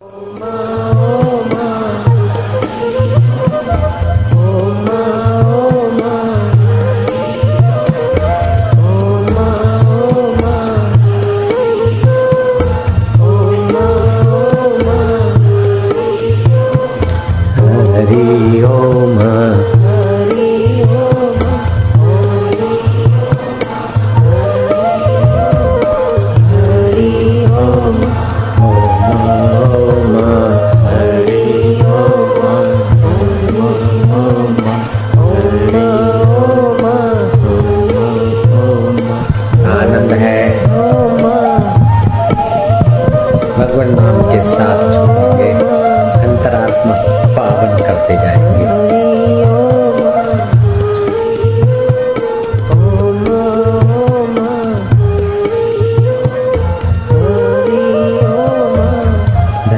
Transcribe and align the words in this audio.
Oh 0.00 0.67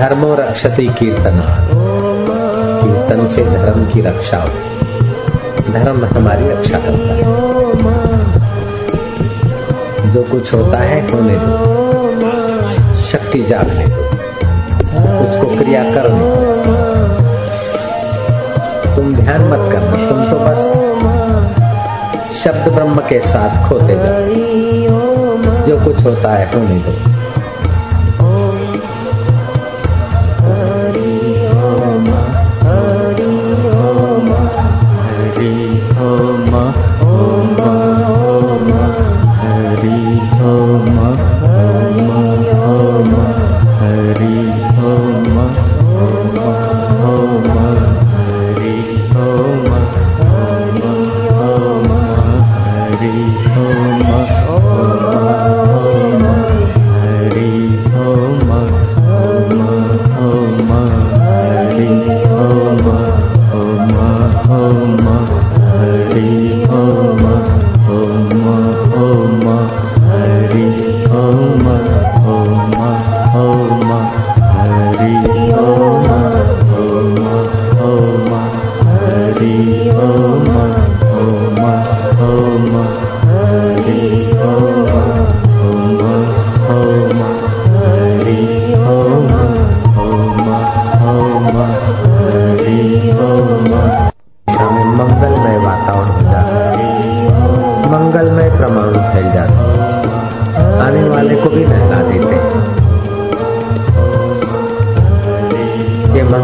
धर्मो 0.00 0.34
रक्षति 0.34 0.86
कीर्तना। 0.86 1.68
कीर्तन 2.82 3.26
से 3.26 3.44
धर्म 3.44 3.86
की 3.86 4.00
रक्षा 4.00 4.36
हो। 4.36 4.48
धर्म 5.72 6.04
हमारी 6.04 6.48
रक्षा 6.48 6.78
करता 6.78 7.14
है। 7.14 7.22
जो 10.12 10.22
कुछ 10.22 10.54
होता 10.54 10.78
है, 10.78 11.12
होने 11.12 11.34
दो। 11.34 13.00
शक्ति 13.00 13.42
जागने 13.42 13.86
दो। 13.86 14.02
उसको 15.20 15.56
क्रिया 15.56 15.84
करने 15.84 16.18
दो। 16.18 16.70
तुम 18.96 19.14
ध्यान 19.14 19.40
मत 19.40 19.72
करना। 19.72 19.96
तुम 19.96 20.24
तो 20.24 20.38
बस 20.40 20.90
शब्द 22.44 22.72
ब्रह्म 22.72 22.96
के 22.96 23.20
साथ 23.20 23.68
खोते 23.68 23.94
जाओ। 23.94 24.40
जो 25.66 25.84
कुछ 25.84 26.04
होता 26.04 26.34
है, 26.34 26.46
होने 26.46 26.78
दो। 26.78 27.19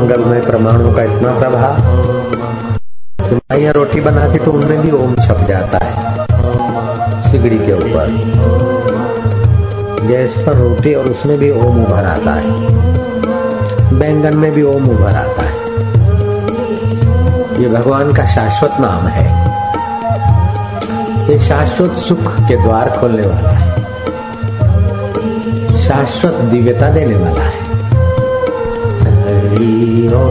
ये 0.06 0.12
मंगलमय 0.12 0.40
परमाणु 0.40 0.92
का 0.92 1.02
इतना 1.02 1.30
प्रभाव। 1.38 1.78
रोटी 3.72 4.00
बनाती 4.00 4.38
तो 4.38 4.52
उनमें 4.52 4.82
भी 4.82 4.90
ओम 4.90 5.14
छप 5.14 5.38
जाता 5.48 5.78
है, 5.78 5.92
सिगड़ी 7.30 7.58
के 7.58 7.72
ऊपर। 7.72 8.12
गैस 10.06 10.34
पर 10.46 10.52
रोटी 10.52 10.94
और 10.94 11.04
उसमें 11.04 11.38
भी 11.38 11.50
ओम 11.50 11.82
उभर 11.84 12.04
आता 12.04 12.34
है। 12.34 12.50
बैंगन 13.98 14.36
में 14.36 14.52
भी 14.52 14.62
ओम 14.62 14.88
उभर 14.90 15.16
आता 15.16 15.46
है। 15.46 15.56
ये 17.62 17.68
भगवान 17.68 18.12
का 18.12 18.24
शाश्वत 18.24 18.72
नाम 18.80 19.08
है। 19.08 19.26
ये 21.30 21.38
शाश्वत 21.38 21.92
सुख 21.92 22.40
के 22.40 22.62
द्वार 22.62 22.96
खोलने 23.00 23.26
वाला 23.26 23.50
है। 23.50 23.76
शाश्वत 25.88 26.32
दिव्यता 26.32 26.90
देने 26.90 27.14
वाला 27.14 27.42
है। 27.42 27.65
सच्ची 29.56 30.30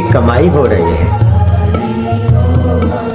कमाई 0.00 0.48
हो 0.48 0.66
रही 0.66 0.82
है। 0.82 1.20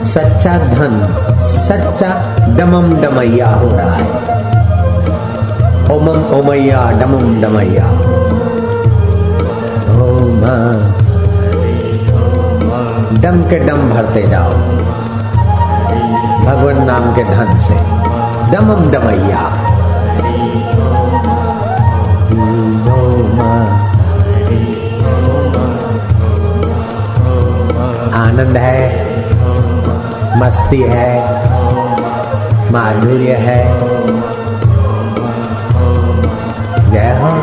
सच्चा 0.05 0.57
धन 0.57 1.15
सच्चा 1.47 2.37
डमम 2.57 3.01
डमैया 3.01 3.49
हो 3.49 3.77
रहा 3.77 3.95
है। 3.95 4.40
ओमम 6.01 6.21
ओमैया 6.35 6.79
डमम 6.99 7.25
डमैया 7.41 7.87
ओम 10.05 10.45
डम 13.23 13.37
के 13.49 13.59
डम 13.65 13.81
भरते 13.89 14.23
जाओ 14.31 14.53
भगवान 16.45 16.83
नाम 16.87 17.13
के 17.15 17.23
धन 17.29 17.57
से 17.67 17.75
डमम 18.51 18.89
डमैया 18.91 19.43
आनंद 28.23 28.57
है 28.57 28.81
मस्ती 30.41 30.81
है 30.93 31.09
माधुर्य 32.71 33.35
है 33.47 33.59
Yeah. 36.91 37.40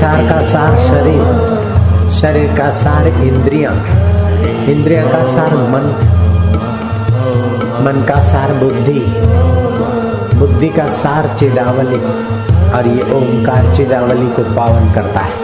संसार 0.00 0.22
का 0.22 0.40
सार 0.40 0.76
शरीर 0.76 1.24
शरीर 2.10 2.58
का 2.58 2.70
सार 2.70 3.08
इंद्रिया। 3.08 3.70
इंद्रिया 4.72 5.02
का 5.02 5.24
सार 5.24 5.54
मन। 5.54 5.94
मन 7.84 8.04
का 8.08 8.20
सार 8.20 8.52
बुद्धि। 8.52 9.04
बुद्धि 10.38 10.68
का 10.68 10.88
सार 10.88 11.36
चिदावली। 11.38 11.98
और 12.70 12.86
ये 12.86 13.02
ओंकार 13.14 13.76
चिदावली 13.76 14.26
को 14.26 14.42
पावन 14.42 14.92
करता 14.92 15.20
है। 15.20 15.34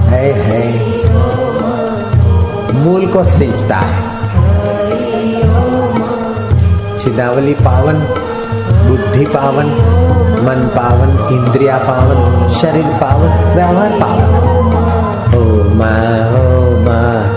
है 0.00 0.32
है। 0.32 0.88
मूल 2.74 3.06
को 3.06 3.24
सिंचता 3.24 3.76
है। 3.76 4.02
चिदावली 6.98 7.54
पावन, 7.54 7.94
बुद्धि 8.88 9.24
पावन। 9.24 10.05
मन 10.46 10.66
पावन 10.76 11.34
इंद्रिया 11.34 11.78
पावन 11.78 12.48
शरीर 12.48 12.84
पावन 12.84 13.54
व्यवहार 13.54 13.90
पावन। 13.90 14.28
ओ 15.36 15.74
मा 15.74 15.90
हो 16.30 16.76
माँ। 16.80 17.35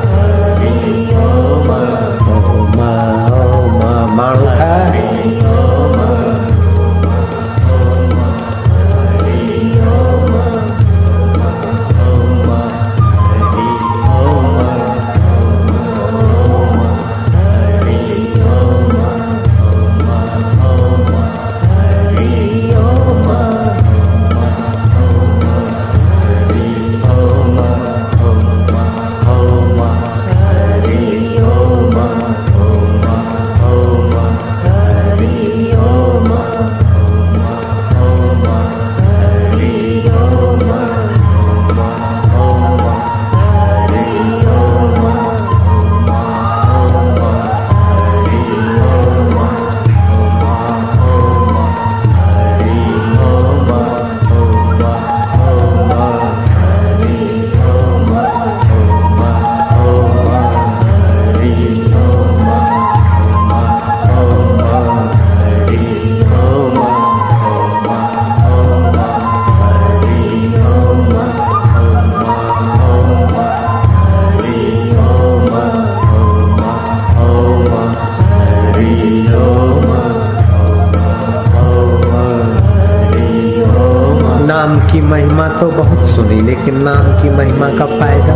महिमा 85.19 85.47
तो 85.47 85.71
बहुत 85.71 86.09
सुनी, 86.09 86.41
लेकिन 86.41 86.77
नाम 86.77 87.23
की 87.23 87.29
महिमा 87.29 87.67
का 87.67 87.85
फ़ायदा? 87.85 88.33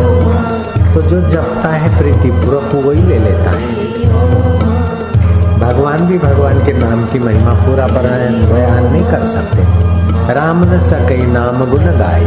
तो 0.93 1.01
जो 1.01 1.21
जपता 1.21 1.69
है 1.69 1.99
प्रीतिपूर्वक, 1.99 2.85
वही 2.85 3.01
ले 3.01 3.19
लेता 3.19 3.49
है। 3.49 3.85
भगवान 5.59 6.07
भी 6.07 6.19
भगवान 6.19 6.65
के 6.65 6.73
नाम 6.73 7.05
की 7.05 7.19
महिमा 7.19 7.53
पूरा 7.53 7.87
बयान 7.87 8.91
नहीं 8.91 9.03
कर 9.03 9.25
सकते। 9.25 9.61
राम 10.33 10.63
न 10.63 10.79
सके, 10.79 11.27
नाम 11.27 11.71
गुण 11.71 11.79
गाय 11.79 12.21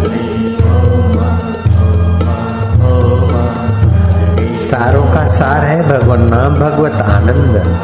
सारों 4.67 5.05
का 5.05 5.29
सार 5.29 5.65
है 5.65 5.99
भगवान, 5.99 6.23
नाम 6.23 6.55
भगवत 6.55 6.93
आनंद। 6.93 7.83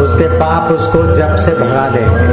उसके 0.00 0.28
पाप 0.38 0.70
उसको 0.72 1.02
जब 1.16 1.36
से 1.36 1.52
भगा 1.54 1.88
देंगे 1.90 2.26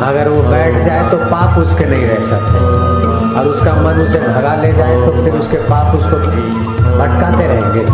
अगर 0.00 0.28
वो 0.28 0.42
बैठ 0.42 0.74
जाए 0.86 1.10
तो 1.10 1.16
पाप 1.30 1.58
उसके 1.58 1.84
नहीं 1.86 2.06
रह 2.06 2.22
सकते। 2.28 2.58
और 3.30 3.46
उसका 3.46 3.72
मन 3.74 4.00
उसे 4.02 4.18
भगा 4.18 4.54
ले 4.62 4.72
जाए 4.72 4.94
तो 4.96 5.10
फिर 5.24 5.34
उसके 5.34 5.56
पाप 5.66 5.94
उसको 5.96 6.16
भटकाते 6.98 7.46
रहेंगे। 7.46 7.84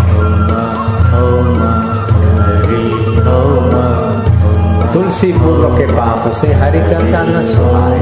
तुलसी 4.93 5.33
पूर्व 5.33 5.77
के 5.79 5.87
पाप 5.87 6.31
से 6.33 6.53
हरि 6.55 6.81
चर्चा 6.91 7.23
न 7.23 7.45
सुहाए 7.47 7.99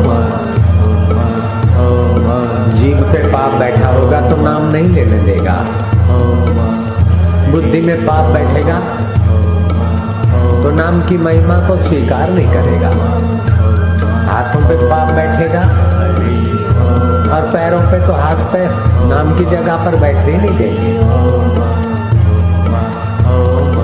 जीव 2.76 3.02
पे 3.12 3.22
पाप 3.32 3.54
बैठा 3.54 3.88
होगा 3.88 4.20
तो 4.20 4.36
नाम 4.36 4.70
नहीं 4.72 4.88
लेने 4.88 5.18
देगा। 5.22 5.56
बुद्धि 7.52 7.80
में 7.80 8.06
पाप 8.06 8.32
बैठेगा। 8.34 8.78
तो 10.64 10.70
नाम 10.70 11.00
की 11.08 11.16
महिमा 11.16 11.56
को 11.68 11.76
स्वीकार 11.78 12.30
नहीं 12.30 12.52
करेगा। 12.52 12.90
हाथों 14.26 14.60
पे 14.68 14.76
पाप 14.90 15.10
बैठेगा 15.14 15.60
और 17.34 17.48
पैरों 17.52 17.80
पे 17.80 17.98
तो 18.06 18.12
हाथ 18.12 18.40
पैर 18.52 18.70
नाम 19.08 19.34
की 19.38 19.44
जगह 19.46 19.84
पर 19.84 19.96
बैठने 19.96 20.36
नहीं 20.36 20.56
देंगे। 20.58 20.92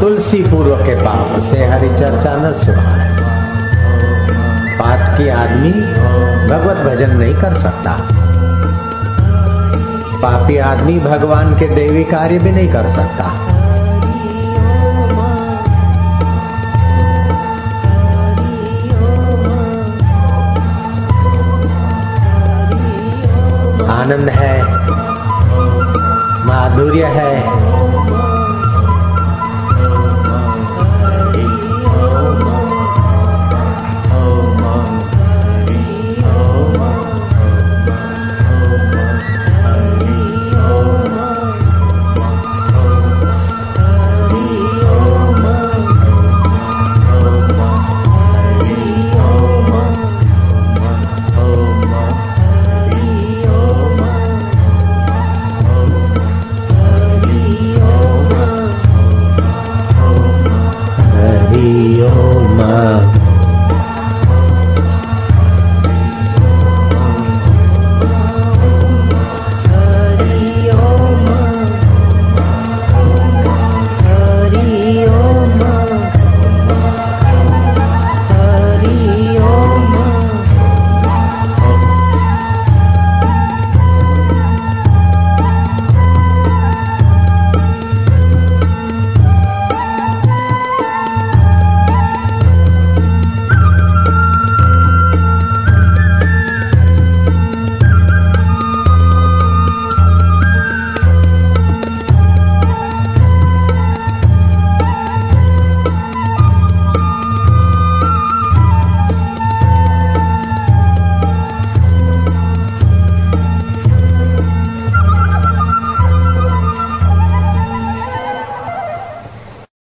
तुलसी 0.01 0.43
पूर्व 0.43 0.75
के 0.77 0.95
पाप 1.03 1.39
से 1.43 1.67
हरि 1.67 1.89
चर्चा 1.91 2.35
न 2.37 2.53
सुहाए 2.55 3.09
पाप 4.79 5.19
की 5.19 5.29
आदमी 5.29 5.73
भगवत 6.51 6.85
भजन 6.87 7.17
नहीं 7.17 7.35
कर 7.35 7.61
सकता। 7.61 7.97
पापी 10.23 10.57
आदमी 10.65 10.99
भगवान 11.01 11.55
के 11.59 11.69
देवी 11.75 12.05
कार्य 12.07 12.39
भी 12.39 12.51
नहीं 12.51 12.73
कर 12.73 12.89
सकता। 12.89 13.29